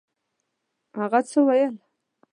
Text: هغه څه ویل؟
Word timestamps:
هغه 0.99 1.19
څه 1.29 1.39
ویل؟ 1.47 1.75